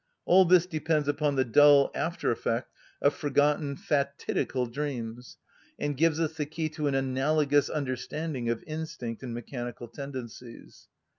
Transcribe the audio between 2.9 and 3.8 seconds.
of forgotten